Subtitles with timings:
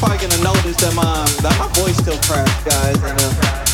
[0.00, 1.04] probably gonna notice that my
[1.44, 2.96] that my voice still cracks, guys.
[2.96, 3.69] And, uh,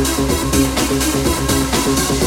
[0.00, 0.18] Thank
[2.12, 2.17] you.